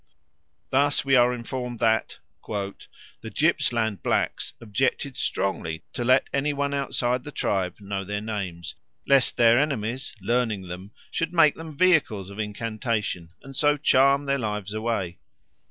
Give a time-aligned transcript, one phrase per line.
[0.71, 2.17] Thus we are informed that
[2.47, 8.73] "the Gippsland blacks objected strongly to let any one outside the tribe know their names,
[9.05, 14.39] lest their enemies, learning them, should make them vehicles of incantation, and so charm their
[14.39, 15.19] lives away.